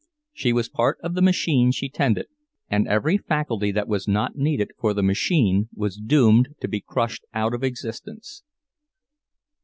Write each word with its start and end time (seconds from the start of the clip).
She 0.33 0.51
was 0.51 0.67
part 0.67 0.97
of 1.03 1.13
the 1.13 1.21
machine 1.21 1.69
she 1.71 1.87
tended, 1.87 2.25
and 2.71 2.87
every 2.87 3.19
faculty 3.19 3.71
that 3.71 3.87
was 3.87 4.07
not 4.07 4.35
needed 4.35 4.71
for 4.79 4.95
the 4.95 5.03
machine 5.03 5.69
was 5.75 5.95
doomed 5.97 6.55
to 6.61 6.67
be 6.67 6.81
crushed 6.81 7.23
out 7.35 7.53
of 7.53 7.63
existence. 7.63 8.41